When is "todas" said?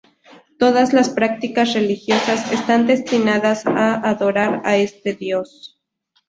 0.57-0.93